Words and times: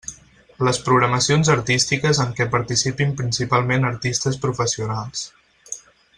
Les 0.67 0.77
programacions 0.85 1.51
artístiques 1.55 2.21
en 2.23 2.33
què 2.39 2.47
participin 2.55 3.13
principalment 3.21 3.87
artistes 3.93 4.41
professionals. 4.47 5.25